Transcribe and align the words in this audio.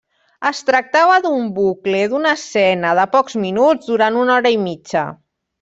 Es 0.49 0.61
tractava 0.69 1.17
d'un 1.25 1.51
bucle 1.59 2.01
d'una 2.13 2.33
escena 2.39 2.95
de 3.03 3.07
pocs 3.15 3.39
minuts 3.45 3.93
durant 3.95 4.21
una 4.27 4.39
hora 4.41 4.57
i 4.57 4.63
mitja. 4.67 5.09